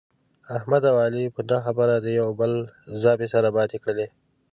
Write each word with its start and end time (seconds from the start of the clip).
احمد 0.57 0.83
او 0.91 0.95
علي 1.05 1.23
په 1.35 1.41
نه 1.49 1.57
خبره 1.65 1.95
د 1.99 2.07
یوه 2.17 2.27
او 2.29 2.35
بل 2.39 2.51
زامې 3.01 3.27
سره 3.33 3.47
ماتې 3.55 3.77
کړلې. 3.83 4.07